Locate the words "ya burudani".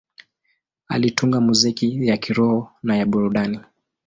2.97-3.59